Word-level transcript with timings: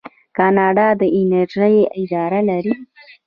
کاناډا 0.37 0.87
د 0.99 1.01
انرژۍ 1.19 1.75
اداره 2.01 2.41
لري. 2.49 2.73